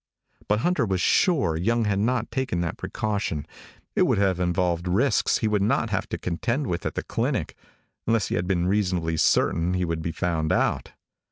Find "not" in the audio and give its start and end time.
1.99-2.31, 5.61-5.91